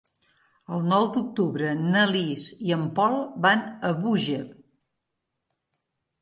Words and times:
El 0.77 0.85
nou 0.93 1.03
d'octubre 1.17 1.73
na 1.81 2.05
Lis 2.11 2.45
i 2.69 2.73
en 2.77 2.87
Pol 3.01 3.19
van 3.45 3.61
a 3.91 3.93
Búger. 4.01 4.41